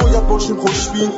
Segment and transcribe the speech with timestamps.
[0.00, 1.10] باید باشیم خوشبین.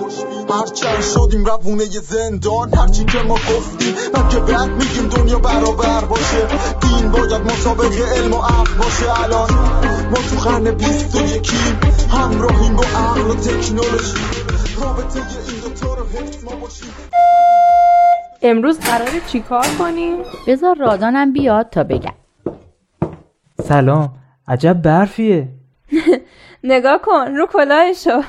[0.51, 6.47] هرچند شدیم روونه زندان هرچی که ما گفتیم من که بعد میگیم دنیا برابر باشه.
[6.81, 9.23] دین باید مسابقه علم و عقل باشه.
[9.25, 9.51] الان
[10.11, 14.15] ما تو قرن بیست و یکیم همراهیم با عقل و تکنولوژی.
[14.81, 16.89] رابطه این دوتا رو حفظ ما باشیم.
[18.43, 22.15] امروز قراره چیکار کنیم؟ بذار رادانم بیاد تا بگم.
[23.69, 24.11] سلام.
[24.49, 25.49] عجب برفیه.
[26.67, 28.23] نگاه کن رو کلاهشو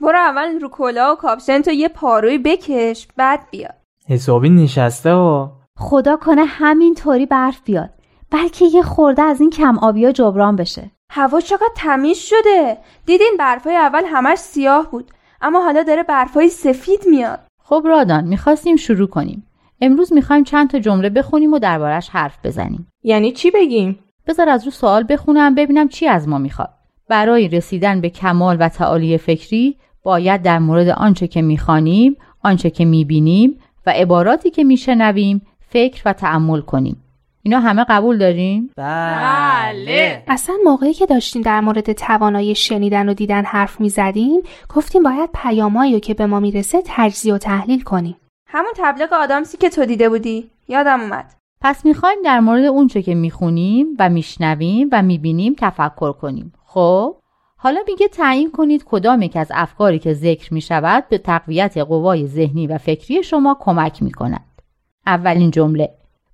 [0.00, 3.68] برو اول رو کلاه و کاپشن تو یه پاروی بکش بعد بیا.
[4.08, 7.90] حسابی نشسته ها خدا کنه همینطوری برف بیاد.
[8.30, 10.90] بلکه یه خورده از این کم آبیا جبران بشه.
[11.10, 12.78] هوا چقدر تمیز شده.
[13.06, 15.10] دیدین برفای اول همش سیاه بود
[15.40, 17.40] اما حالا داره برفای سفید میاد.
[17.64, 19.46] خب رادان می‌خواستیم شروع کنیم.
[19.80, 22.88] امروز می‌خوایم چند تا جمله بخونیم و دربارش حرف بزنیم.
[23.02, 26.70] یعنی چی بگیم؟ بذار از رو سوال بخونم ببینم چی از ما می‌خواد.
[27.08, 32.84] برای رسیدن به کمال و تعالی فکری باید در مورد آنچه که می‌خوانیم آنچه که
[32.84, 37.02] می‌بینیم و عباراتی که میشنویم فکر و تعمل کنیم.
[37.42, 40.22] اینا همه قبول داریم؟ بله.
[40.28, 44.40] اصلا موقعی که داشتیم در مورد توانایی شنیدن و دیدن حرف می‌زدیم
[44.74, 48.16] گفتیم باید پیامایی که به ما می‌رسه تجزیه و تحلیل کنیم.
[48.48, 50.50] همون تبلیغ آدامسی که تو دیده بودی.
[50.68, 51.34] یادم اومد.
[51.60, 56.52] پس می‌خوایم در مورد اونچه که می‌خونیم و میشنویم و می‌بینیم تفکر کنیم.
[56.76, 57.16] خب
[57.56, 62.26] حالا میگه تعیین کنید کدام یک از افکاری که ذکر می شود به تقویت قوای
[62.26, 64.62] ذهنی و فکری شما کمک می کند.
[65.06, 65.90] اولین جمله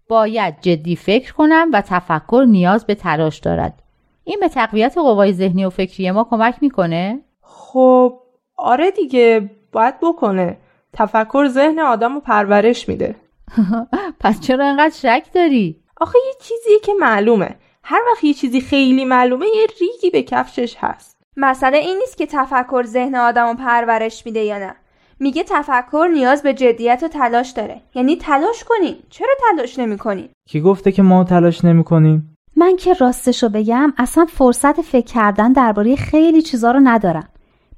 [0.09, 3.83] باید جدی فکر کنم و تفکر نیاز به تلاش دارد.
[4.25, 8.20] این به تقویت قوای ذهنی و فکری ما کمک می‌کنه؟ خب
[8.57, 10.59] آره دیگه باید بکنه.
[10.92, 13.17] تفکر ذهن آدم رو پرورش میده.
[14.20, 17.57] پس چرا انقدر شک داری؟ آخه یه چیزیه که معلومه.
[17.85, 21.17] هر وقت یه چیزی خیلی معلومه یه ریگی به کفشش هست.
[21.37, 24.75] مسئله این نیست که تفکر ذهن آدم رو پرورش میده یا نه.
[25.20, 27.81] میگه تفکر نیاز به جدیت و تلاش داره.
[27.95, 28.97] یعنی تلاش کنین.
[29.11, 34.81] چرا تلاش نمی‌کنین؟ کی گفته که ما تلاش نمی‌کنیم؟ من که راستشو بگم اصلا فرصت
[34.81, 37.29] فکر کردن درباره خیلی چیزا رو ندارم.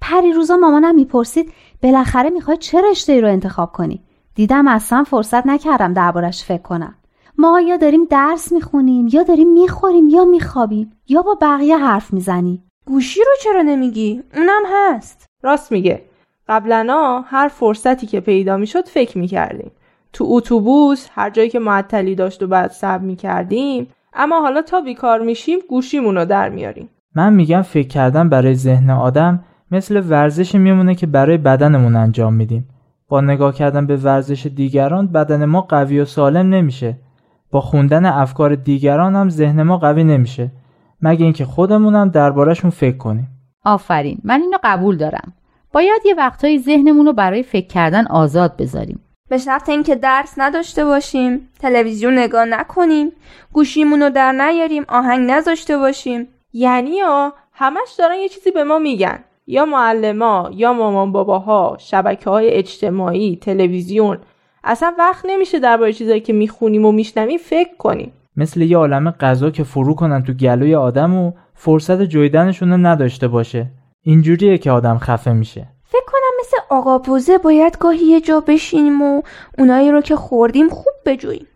[0.01, 4.03] پری روزا مامانم می‌پرسید بالاخره می‌خوای چه رشته ای رو انتخاب کنی؟
[4.35, 6.95] دیدم اصلا فرصت نکردم دربارش فکر کنم.
[7.39, 12.63] ما یا داریم درس می‌خونیم یا داریم می‌خوریم یا میخوابیم یا با بقیه حرف می‌زنیم.
[12.87, 15.27] گوشی رو چرا نمیگی؟ اونم هست.
[15.43, 16.03] راست میگه.
[16.49, 19.71] قبلا هر فرصتی که پیدا می‌شد فکر می‌کردیم.
[20.13, 25.21] تو اتوبوس هر جایی که معطلی داشت و بعد صبر می‌کردیم اما حالا تا بیکار
[25.21, 26.89] میشیم گوشیمون رو در میاریم.
[27.15, 32.69] من میگم فکر کردن برای ذهن آدم مثل ورزش میمونه که برای بدنمون انجام میدیم.
[33.09, 36.97] با نگاه کردن به ورزش دیگران بدن ما قوی و سالم نمیشه.
[37.55, 40.51] با خوندن افکار دیگران هم ذهن ما قوی نمیشه.
[41.03, 43.29] مگه اینکه خودمونم دربارهشون فکر کنیم.
[43.65, 44.19] آفرین.
[44.25, 45.33] من اینو قبول دارم.
[45.73, 49.01] باید یه وقتایی ذهنمون رو برای فکر کردن آزاد بذاریم.
[49.29, 53.13] به شرط اینکه درس نداشته باشیم تلویزیون نگاه نکنیم
[53.53, 56.29] گوشیمون رو در نیاریم آهنگ نذاشته باشیم.
[56.53, 59.19] یعنی یا همش دارن یه چیزی به ما میگن.
[59.47, 64.19] یا معلما یا مامان باباها شبکه های اجتماعی تلویزیون
[64.65, 68.13] اصلا وقت نمیشه درباره چیزایی که می‌خونیم و میشنویم فکر کنیم.
[68.37, 73.67] مثل یه عالم غذا که فرو کنن تو گلوی آدم و فرصت جویدنشون نداشته باشه.
[74.03, 75.67] اینجوریه که آدم خفه میشه.
[75.85, 79.23] فکر کنم مثل آقا پوزه باید گاهی یه جا بشینیم و
[79.59, 81.47] اونایی رو که خوردیم خوب بجوییم.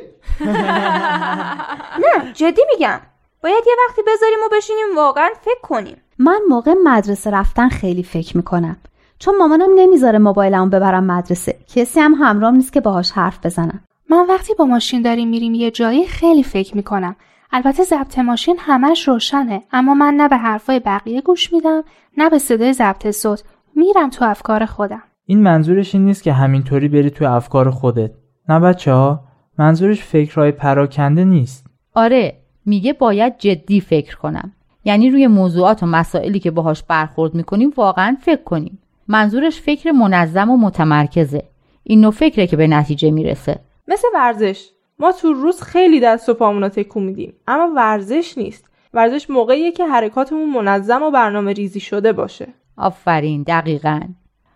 [2.03, 3.01] نه جدی میگم.
[3.43, 5.97] باید یه وقتی بذاریم و بشینیم واقعا فکر کنیم.
[6.19, 8.77] من موقع مدرسه رفتن خیلی فکر می‌کنم.
[9.19, 11.59] چون مامانم نمی‌ذاره موبایلمو ببرم مدرسه.
[11.75, 13.81] کسی هم همراه نیست که باهاش حرف بزنم.
[14.11, 17.17] من وقتی با ماشین داریم میریم یه جایی خیلی فکر می‌کنم.
[17.53, 21.83] البته ضبط ماشین همش روشنه اما من نه به حرفای بقیه گوش میدم
[22.17, 23.45] نه به صدای ضبط صوت.
[23.77, 25.03] میرم تو افکار خودم.
[25.27, 28.11] این منظورش این نیست که همینطوری بری تو افکار خودت.
[28.49, 29.21] نه بچه ها
[29.59, 31.67] منظورش فکرهای پراکنده نیست.
[31.95, 34.53] آره میگه باید جدی فکر کنم.
[34.85, 38.79] یعنی روی موضوعات و مسائلی که باهاش برخورد می‌کنیم واقعا فکر کنیم.
[39.09, 41.43] منظورش فکر منظم و متمرکزه.
[41.83, 43.59] این نوع فکره که به نتیجه می‌رسه.
[43.89, 44.69] مثل ورزش.
[44.99, 48.65] ما تو روز خیلی دست و پامون تکون میدیم اما ورزش نیست.
[48.95, 52.49] ورزش موقعیه که حرکاتمون منظم و برنامه ریزی شده باشه.
[52.77, 54.01] آفرین دقیقا.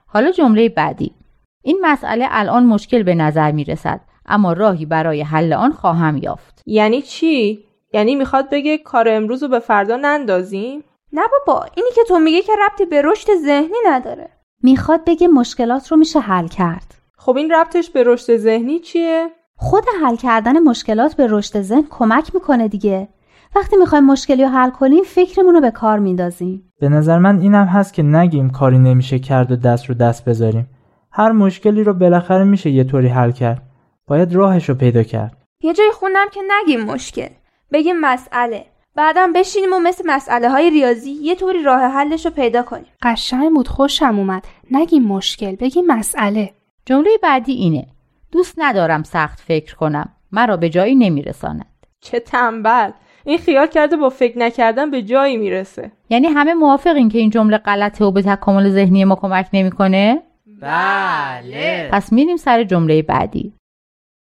[0.06, 1.14] حالا جمله بعدی.
[1.62, 6.62] این مسئله الان مشکل به نظر می رسد اما راهی برای حل آن خواهم یافت.
[6.66, 12.00] یعنی چی؟ یعنی می‌خواد بگه کار امروز رو به فردا نندازیم؟ نه بابا اینی که
[12.08, 14.30] تو میگه که ربطی به رشد ذهنی نداره.
[14.62, 16.94] می‌خواد بگه مشکلات رو میشه حل کرد.
[17.16, 22.34] خب این ربطش به رشد ذهنی چیه؟ خود حل کردن مشکلات به رشد ذهن کمک
[22.34, 23.08] می‌کنه دیگه.
[23.56, 26.72] وقتی می‌خوایم مشکلی رو حل کنیم فکرمون رو به کار میندازیم.
[26.80, 30.70] به نظر من اینم هست که نگیم کاری نمیشه کرد و دست رو دست بذاریم.
[31.12, 33.62] هر مشکلی رو بالاخره میشه یه طوری حل کرد.
[34.06, 35.36] باید راهش رو پیدا کرد.
[35.62, 37.28] یه جای خوندم که نگیم مشکل.
[37.72, 38.64] بگیم مسئله.
[38.94, 42.86] بعدا بشینیم و مثل مسئله های ریاضی یه طوری راه حلش رو پیدا کنیم.
[43.02, 44.44] قشنگ بود خوشم اومد.
[44.70, 46.50] نگیم مشکل بگیم مسئله.
[46.86, 47.86] جمله بعدی اینه.
[48.32, 50.08] دوست ندارم سخت فکر کنم.
[50.32, 51.66] مرا به جایی نمیرساند.
[52.00, 52.90] چه تنبل.
[53.24, 55.92] این خیال کرده با فکر نکردن به جایی می‌رسه.
[56.10, 60.22] یعنی همه موافقین که این جمله غلطه و به تکامل ذهنی ما کمک نمی‌کنه؟
[60.60, 61.88] بله.
[61.92, 63.52] پس میریم سر جمله بعدی.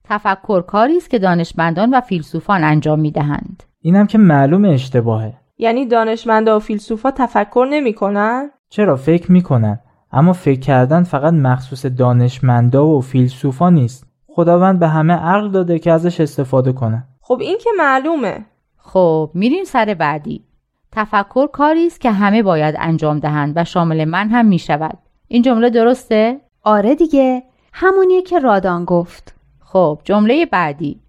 [0.09, 3.63] تفکر کاری است که دانشمندان و فیلسوفان انجام می‌دهند.
[3.81, 5.33] اینم که معلوم اشتباهه.
[5.57, 9.80] یعنی دانشمندا و فیلسوفا تفکر نمی‌کنن؟ چرا؟ فکر می‌کنن.
[10.12, 14.06] اما فکر کردن فقط مخصوص دانشمندا و فیلسوفا نیست.
[14.28, 18.45] خداوند به همه عقل داده که ازش استفاده کنن خب این که معلومه.
[18.78, 20.44] خب میریم سر بعدی.
[20.92, 24.98] تفکر کاری است که همه باید انجام دهند و شامل من هم می‌شود.
[25.28, 27.44] این جمله درسته؟ آره دیگه.
[27.74, 29.36] همونیه که رادان گفت.
[29.60, 31.01] خب جمله بعدی.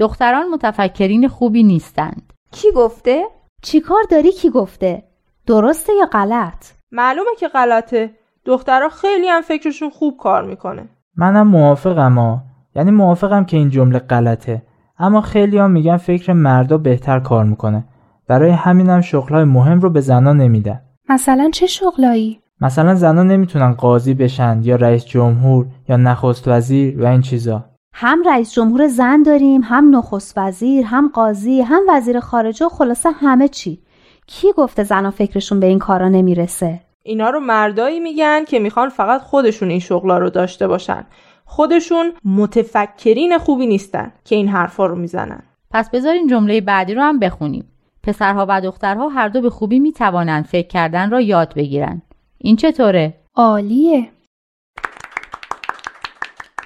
[0.00, 2.32] دختران متفکرین خوبی نیستند.
[2.50, 3.24] کی گفته؟
[3.62, 5.02] چیکار داری؟ کی گفته؟
[5.46, 8.10] درسته یا غلط؟ معلومه که غلطه.
[8.44, 10.88] دخترها خیلی هم فکرشون خوب کار می‌کنه.
[11.16, 12.42] منم موافقم ها
[12.76, 14.62] یعنی موافقم که این جمله غلطه.
[14.98, 17.84] اما خیلی هم میگن فکر مردا بهتر کار می‌کنه.
[18.28, 20.80] برای همینم شغلهای مهم رو به زنان نمیدن.
[21.08, 27.06] مثلا چه شغلایی؟ مثلا زنان نمی‌تونن قاضی بشن یا رئیس جمهور یا نخست وزیر و
[27.06, 27.69] این چیزا.
[27.92, 33.10] هم رئیس جمهور زن داریم هم نخست وزیر هم قاضی هم وزیر خارجه و خلاصه
[33.10, 33.82] همه چی.
[34.26, 39.20] کی گفته زنا فکرشون به این کارا نمی‌رسه؟ اینا رو مردایی میگن که می‌خوان فقط
[39.20, 41.06] خودشون این شغلا رو داشته باشن.
[41.44, 45.42] خودشون متفکرین خوبی نیستن که این حرفا رو می‌زنن.
[45.70, 47.64] پس بذارین جمله بعدی رو هم بخونیم.
[48.02, 52.02] پسرها و دخترها هر دو به خوبی می‌توانند فکر کردن را یاد بگیرند
[52.38, 54.08] این چطوره؟ عالیه.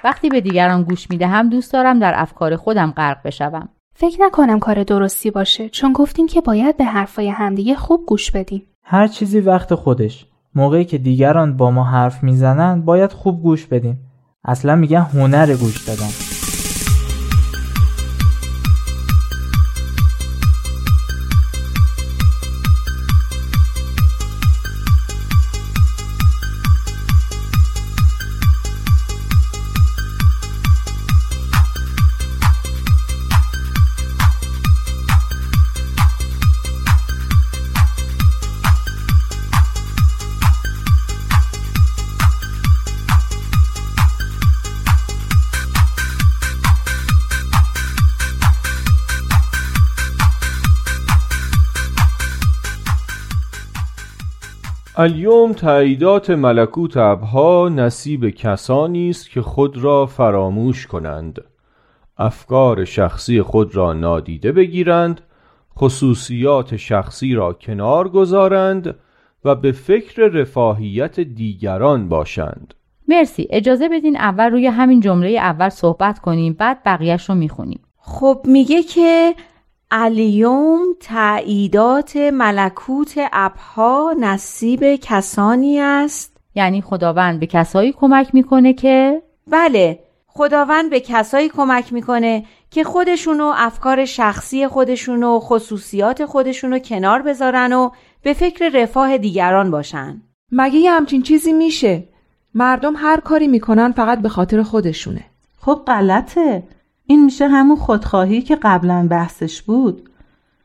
[0.05, 3.69] وقتی به دیگران گوش می‌دهم دوست دارم در افکار خودم غرق بشوم.
[3.95, 5.69] فکر نکنم کار درستی باشه.
[5.69, 10.25] چون گفتیم که باید به حرفای همدیگه خوب گوش بدیم هر چیزی وقت خودش.
[10.55, 13.99] موقعی که دیگران با ما حرف می‌زنن باید خوب گوش بدیم
[14.43, 16.34] اصلا میگن هنر گوش دادن.
[54.97, 61.43] الیوم تاییدات ملکوت ابها نصیب کسانی است که خود را فراموش کنند.
[62.17, 65.21] افکار شخصی خود را نادیده بگیرند
[65.77, 68.95] خصوصیات شخصی را کنار گذارند
[69.45, 72.73] و به فکر رفاهیت دیگران باشند.
[73.07, 73.47] مرسی.
[73.49, 77.79] اجازه بدین اول روی همین جمله اول صحبت کنیم بعد بقیهش رو می‌خونیم.
[77.97, 79.35] خب میگه که
[79.97, 86.37] الیوم تعییدات ملکوت ابها نصیب کسانی است.
[86.55, 93.53] یعنی خداوند به کسایی کمک می‌کنه که؟ بله خداوند به کسایی کمک می‌کنه که خودشونو
[93.55, 97.89] افکار شخصی خودشونو خصوصیات خودشونو کنار بذارن و
[98.23, 100.21] به فکر رفاه دیگران باشن.
[100.51, 102.03] مگه یه همچین چیزی میشه؟
[102.53, 105.25] مردم هر کاری می‌کنن فقط به خاطر خودشونه.
[105.61, 106.63] خب غلطه.
[107.07, 110.09] این میشه همون خودخواهی که قبلا بحثش بود.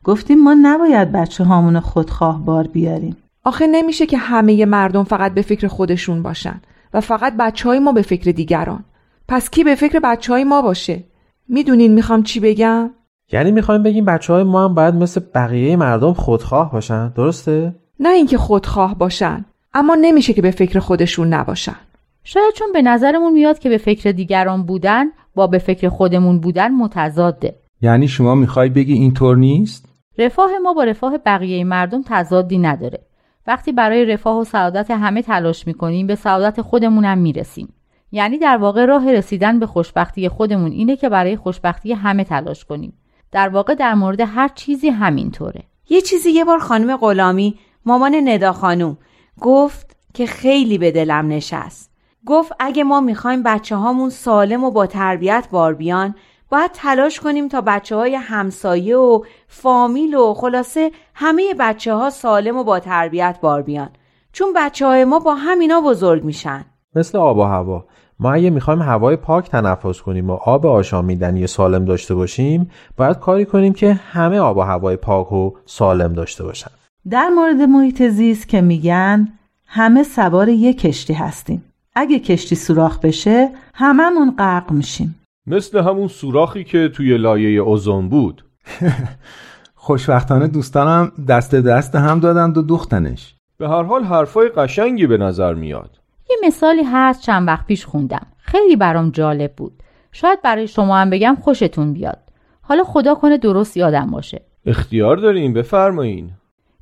[0.03, 3.17] گفتیم ما نباید بچه هامون خودخواه بار بیاریم.
[3.43, 6.61] آخه نمیشه که همه مردم فقط به فکر خودشون باشن
[6.93, 8.83] و فقط بچه های ما به فکر دیگران.
[9.27, 11.03] پس کی به فکر بچه های ما باشه؟
[11.49, 12.91] می‌دونین می‌خوام چی بگم؟
[13.31, 18.09] یعنی می‌خوایم بگیم بچه های ما هم باید مثل بقیه مردم خودخواه باشن درسته؟ نه
[18.09, 21.75] اینکه خودخواه باشن اما نمیشه که به فکر خودشون نباشن.
[22.23, 26.71] شاید چون به نظرمون میاد که به فکر دیگران بودن با به فکر خودمون بودن
[26.71, 27.55] متضاده.
[27.81, 29.85] یعنی شما می‌خوای بگی اینطور نیست؟
[30.17, 32.99] رفاه ما با رفاه بقیه مردم تضادی نداره.
[33.47, 37.73] وقتی برای رفاه و سعادت همه تلاش می‌کنیم به سعادت خودمونم می‌رسیم.
[38.11, 42.93] یعنی در واقع راه رسیدن به خوشبختی خودمون اینه که برای خوشبختی همه تلاش کنیم.
[43.31, 45.63] در واقع در مورد هر چیزی همینطوره.
[45.89, 48.97] یه چیزی یه بار خانم غلامی مامان ندا خانوم
[49.41, 51.90] گفت که خیلی به دلم نشست.
[52.25, 56.15] گفت اگه ما می‌خوایم بچه هامون سالم و با تربیت بار بیان
[56.49, 62.57] باید تلاش کنیم تا بچه های همسایه و فامیل و خلاصه همه بچه ها سالم
[62.57, 63.89] و با تربیت بار بیان.
[64.31, 66.65] چون بچه های ما با همینا بزرگ میشن.
[66.95, 67.85] مثل آب و هوا.
[68.19, 73.45] ما اگه می‌خوایم هوای پاک تنفس کنیم و آب آشامیدنی سالم داشته باشیم باید کاری
[73.45, 76.71] کنیم که همه آب و هوای پاک و سالم داشته باشن.
[77.09, 79.27] در مورد محیط زیست که میگن
[79.67, 81.70] همه سوار یک کشتی هستیم.
[81.95, 85.15] اگه کشتی سوراخ بشه هممون غرق میشیم.
[85.47, 88.45] مثل همون سوراخی که توی لایه اوزون بود.
[89.75, 93.35] خوشبختانه دوستانم دست دست هم دادند و دوختنش.
[93.57, 95.99] به هر حال حرفای قشنگی به نظر میاد.
[96.29, 98.27] یه مثالی هست چند وقت پیش خوندم.
[98.37, 99.73] خیلی برام جالب بود.
[100.11, 102.19] شاید برای شما هم بگم خوشتون بیاد.
[102.61, 104.41] حالا خدا کنه درست یادم باشه.
[104.65, 106.31] اختیار داریم بفرمایین.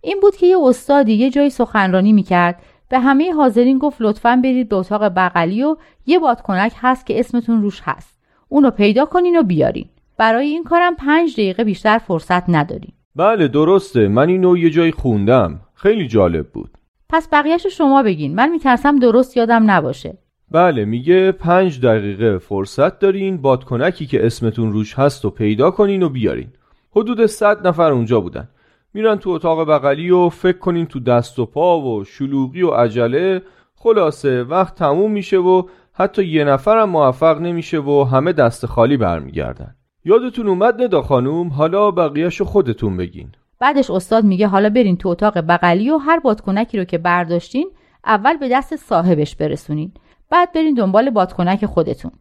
[0.02, 4.70] این بود که یه استادی یه جایی سخنرانی می‌کرد به همه حاضرین گفت لطفا برید
[4.70, 8.20] به اتاق بغلی و یه بادکنک هست که اسمتون روش هست.
[8.50, 9.90] اونو پیدا کنین و بیارین.
[10.18, 14.08] برای این کارم پنج دقیقه بیشتر فرصت نداریم بله درسته.
[14.08, 15.60] من اینو یه جایی خوندم.
[15.74, 16.70] خیلی جالب بود.
[17.10, 18.36] پس بقیهش شما بگین.
[18.36, 20.18] من میترسم درست یادم نباشه.
[20.52, 26.10] بله میگه پنج دقیقه فرصت دارین بادکنکی که اسمتون روش هست و پیدا کنین و
[26.10, 26.48] بیارین.
[26.92, 28.50] حدود صد نفر اونجا بودن.
[28.94, 33.42] میرن تو اتاق بغلی و فکر کنین تو دست و پا و شلوغی و عجله.
[33.76, 39.76] خلاصه وقت تموم میشه و حتی یه نفرم موفق نمیشه و همه دست خالی برمیگردن.
[40.06, 43.32] یادتون اومد ندا خانوم؟ حالا بقیهشو خودتون بگین.
[43.60, 47.72] بعدش استاد میگه حالا برین تو اتاق بغلی و هر بادکنکی رو که برداشتین
[48.06, 49.92] اول به دست صاحبش برسونین.
[50.30, 52.12] بعد برین دنبال بادکنک خودتون.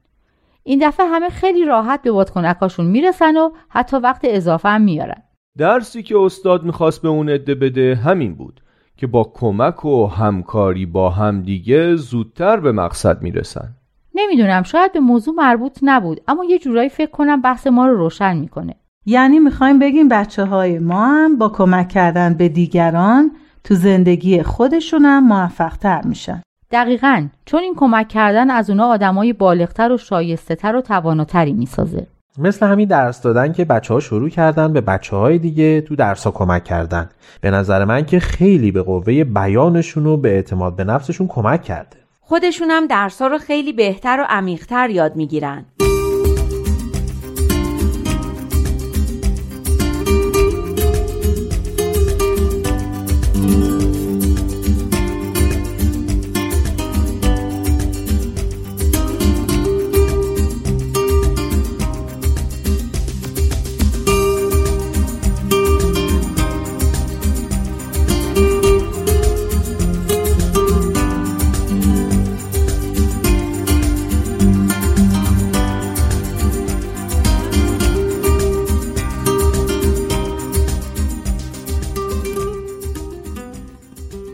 [0.62, 5.22] این دفعه همه خیلی راحت به بادکنکاشون می‌رسن و حتی وقت اضافه هم میارن.
[5.58, 8.60] درسی که استاد می‌خواست به اون عده بده همین بود
[8.96, 13.68] که با کمک و همکاری با همدیگه زودتر به مقصد می‌رسن.
[14.14, 18.36] نمی‌دونم شاید به موضوع مربوط نبود اما یه جورایی فکر کنم بحث ما رو روشن
[18.36, 18.74] می‌کنه.
[19.06, 23.30] یعنی می‌خوایم بگیم بچه های ما هم با کمک کردن به دیگران
[23.64, 26.42] تو زندگی خودشونم موفق تر میشن.
[26.70, 32.06] دقیقا چون این کمک کردن از اونا آدمای بالغتر و شایسته تر و تواناتری می‌سازه.
[32.38, 36.25] مثل همین درس دادن که بچه ها شروع کردن به بچه های دیگه تو درس
[36.25, 37.09] ها کمک کردن.
[37.40, 41.97] به نظر من که خیلی به قوه بیانشون و به اعتماد به نفسشون کمک کرده.
[42.21, 45.64] خودشون هم درس رو خیلی بهتر و عمیقتر یاد می‌گیرن.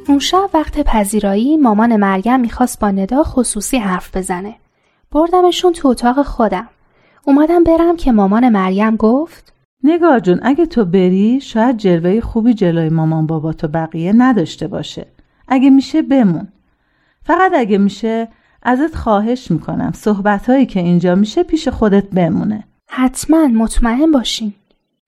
[0.09, 4.55] اون شب وقت پذیرایی مامان مریم می‌خواست با ندا خصوصی حرف بزنه.
[5.13, 6.69] بردمشون تو اتاق خودم.
[7.25, 9.53] اومدم برم که مامان مریم گفت
[9.85, 15.07] نگار جون اگه تو بری شاید جلوه خوبی جلوی مامان بابا تو بقیه نداشته باشه.
[15.49, 16.49] اگه میشه بمون.
[17.23, 18.29] فقط اگه میشه
[18.63, 22.65] ازت خواهش می‌کنم صحبتهایی که اینجا میشه پیش خودت بمونه.
[22.89, 24.53] حتما مطمئن باشین.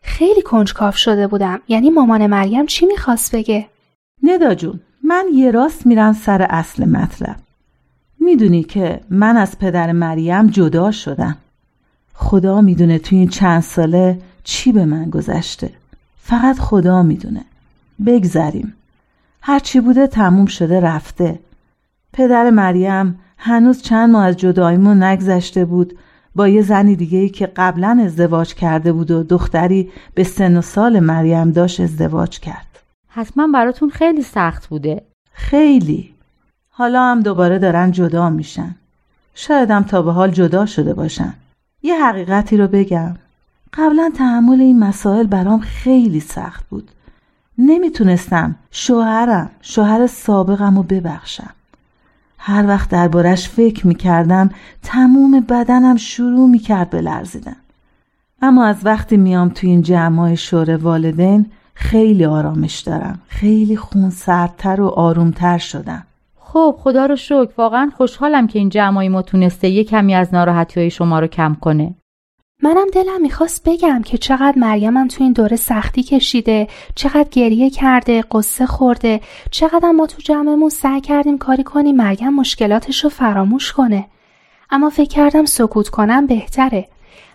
[0.02, 1.60] خیلی کنجکاف شده بودم.
[1.68, 3.66] یعنی مامان مریم چی می‌خواست بگه؟
[4.22, 7.36] ندا جون من یه راست میرم سر اصل مطلب.
[8.20, 11.36] می‌دونی که من از پدر مریم جدا شدم.
[12.14, 15.70] خدا می‌دونه تو این چند ساله چی به من گذشته.
[16.18, 17.44] فقط خدا می‌دونه.
[18.06, 18.74] بگذریم.
[19.40, 21.38] هرچی بوده تموم شده رفته.
[22.12, 25.98] پدر مریم هنوز چند ماه از جداییمون نگذشته بود.
[26.34, 30.62] با یه زنی دیگه ای که قبلا ازدواج کرده بود و دختری به سن و
[30.62, 32.75] سال مریم داشت ازدواج کرد.
[33.16, 35.02] حتما براتون خیلی سخت بوده.
[35.32, 36.14] خیلی.
[36.70, 38.74] حالا هم دوباره دارن جدا میشن.
[39.34, 41.34] شایدم تا به حال جدا شده باشن.
[41.82, 43.14] یه حقیقتی رو بگم.
[43.72, 46.90] قبلا تحمل این مسائل برام خیلی سخت بود.
[47.58, 51.50] نمی‌تونستم شوهرم شوهر سابقم رو ببخشم.
[52.38, 54.50] هر وقت دربارش فکر می‌کردم
[54.82, 57.56] تموم بدنم شروع می‌کرد به لرزیدن.
[58.42, 61.46] اما از وقتی میام تو این جمعای شور والدین
[61.78, 63.20] خیلی آرامش دارم.
[63.28, 66.06] خیلی خونسردتر و آرومتر شدم.
[66.36, 67.48] خب خدا رو شکر.
[67.56, 71.56] واقعا خوشحالم که این جمعای ما تونسته یه کمی از ناراحتی های شما رو کم
[71.60, 71.94] کنه.
[72.62, 78.24] منم دلم می‌خواست بگم که چقدر مریمم تو این دوره سختی کشیده چقدر گریه کرده
[78.32, 79.20] قصه خورده.
[79.50, 84.06] چقدر ما تو جمعمون سعی کردیم کاری کنیم مریم مشکلاتش رو فراموش کنه.
[84.70, 86.88] اما فکر کردم سکوت کنم بهتره.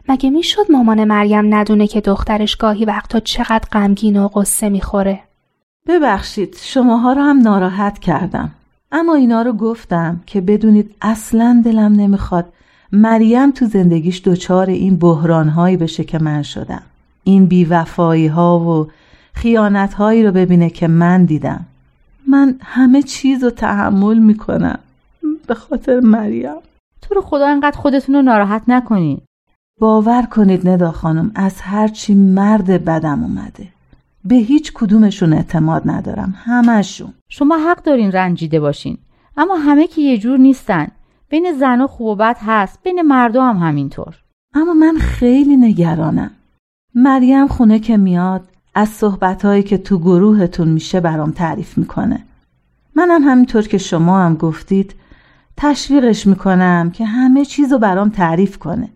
[0.09, 5.19] مگه می‌شد مامان مریم ندونه که دخترش گاهی وقتا چقدر غمگین و قصه می‌خوره؟
[5.87, 8.51] ببخشید شماها رو هم ناراحت کردم.
[8.91, 12.53] اما اینا رو گفتم که بدونید اصلا دلم نمی‌خواد
[12.91, 16.81] مریم تو زندگیش دچار این بحرانهایی بشه که من شدم.
[17.23, 18.87] این بیوفایی ها و
[19.33, 21.65] خیانت هایی رو ببینه که من دیدم.
[22.27, 24.79] من همه چیز رو تحمل می‌کنم.
[25.47, 26.55] به خاطر مریم.
[27.01, 29.21] تو رو خدا انقدر خودتون رو ناراحت نکنین.
[29.81, 33.67] باور کنید ندا خانم از هرچی مرد بدم اومده.
[34.25, 38.97] به هیچ کدومشون اعتماد ندارم همشون شما حق دارین رنجیده باشین
[39.37, 40.87] اما همه که یه جور نیستن.
[41.29, 44.15] بین زن و خوب و بد هست بین مردا هم همینطور.
[44.53, 46.31] اما من خیلی نگرانم.
[46.95, 48.41] مریم خونه که میاد
[48.75, 52.23] از صحبتهایی که تو گروهتون میشه برام تعریف می‌کنه.
[52.95, 54.95] منم همینطور که شما هم گفتید
[55.57, 58.89] تشویقش می‌کنم که همه چیزو برام تعریف کنه.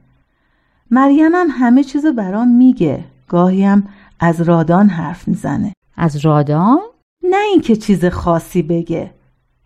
[0.95, 3.03] مریم هم همه چیزو برام میگه.
[3.27, 3.83] گاهی هم
[4.19, 5.73] از رادان حرف می‌زنه.
[5.97, 6.79] از رادان؟
[7.23, 9.11] نه اینکه چیز خاصی بگه.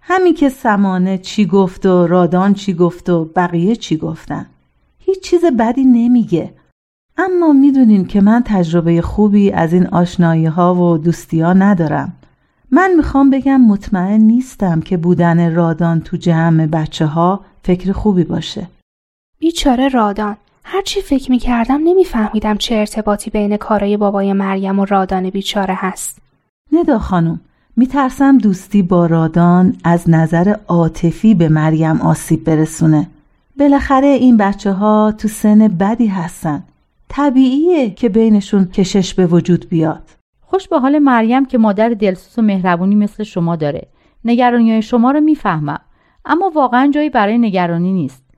[0.01, 4.45] همین که سمانه چی گفت و رادان چی گفت و بقیه چی گفتن.
[4.99, 6.53] هیچ چیز بدی نمیگه.
[7.17, 12.13] اما می‌دونین که من تجربه خوبی از این آشنایی ها و دوستی ها ندارم.
[12.71, 18.67] من می‌خوام بگم مطمئن نیستم که بودن رادان تو جمع بچه ها فکر خوبی باشه.
[19.39, 20.37] بیچاره رادان.
[20.71, 26.21] هرچی فکر می‌کردم نمیفهمیدم چه ارتباطی بین کارای بابای مریم و رادان بیچاره هست.
[26.71, 27.39] ندا خانم
[27.77, 33.07] میترسم دوستی با رادان از نظر عاطفی به مریم آسیب برسونه.
[33.59, 36.63] بالاخره این بچه ها تو سن بدی هستن.
[37.09, 40.03] طبیعیه که بینشون کشش به وجود بیاد.
[40.41, 43.87] خوش به حال مریم که مادر دلسوز و مهربونی مثل شما داره.
[44.25, 45.81] نگرانی شما رو می‌فهمم.
[46.25, 48.28] اما واقعا جایی برای نگرانی نیست.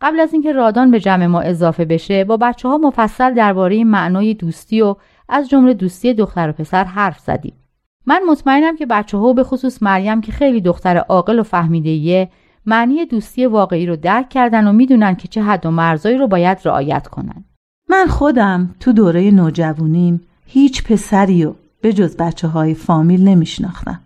[0.00, 4.34] قبل از اینکه رادان به جمع ما اضافه بشه با بچه ها مفصل درباره معنای
[4.34, 4.96] دوستی و
[5.28, 7.52] از جمله دوستی دختر و پسر حرف زدیم
[8.06, 12.28] من مطمئنم که بچه ها به خصوص مریم که خیلی دختر عاقل و فهمیده
[12.66, 16.58] معنی دوستی واقعی رو درک کردن و می‌دونن که چه حد و مرزایی رو باید
[16.64, 17.44] رعایت کنن.
[17.88, 24.00] من خودم تو دوره نوجوانیم هیچ پسری و به جز بچه های فامیل نمیشناختم.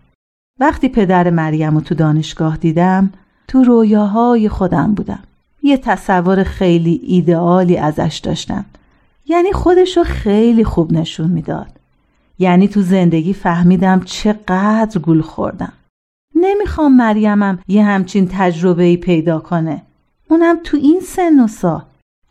[0.61, 3.13] وقتی پدر مریم رو تو دانشگاه دیدم
[3.49, 5.23] تو رویاهای خودم بودم.
[5.65, 8.65] یه تصور خیلی ایدئالی ازش داشتم.
[9.27, 11.67] یعنی خودشو خیلی خوب نشون می‌داد.
[12.39, 15.73] یعنی تو زندگی فهمیدم چقدر گول خوردم.
[16.35, 19.83] نمی‌خوام مریمم یه همچین تجربه ای پیدا کنه.
[20.29, 21.83] اونم تو این سن و سال.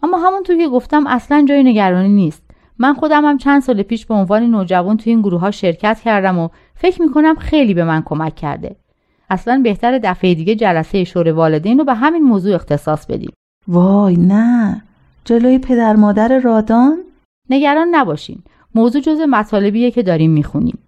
[0.03, 2.41] اما همونطور که گفتم اصلا جای نگرانی نیست.
[2.77, 6.39] من خودم هم چند سال پیش به عنوان نوجوان تو این گروه ها شرکت کردم
[6.39, 8.75] و فکر می‌کنم خیلی به من کمک کرده.
[9.33, 13.33] اصلا بهتر دفعه دیگه جلسه شور والدین رو به همین موضوع اختصاص بدیم.
[13.67, 14.83] وای نه.
[15.25, 16.97] جلوی پدر مادر رادان؟
[17.49, 18.43] نگران نباشین.
[18.75, 20.79] موضوع جز مطالبیه که داریم می‌خونیم.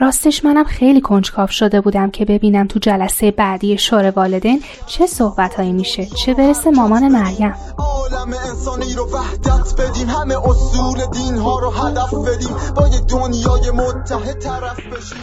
[0.00, 5.72] راستش منم خیلی کنجکاو شده بودم که ببینم تو جلسه بعدی شور والدین چه صحبتهایی
[5.72, 11.70] میشه چه برسه مامان مریم عالم انسانی رو وحدت بدیم همه اصول دین ها رو
[11.70, 15.16] هدف بدیم با یه دنیای متحد طرف بشیم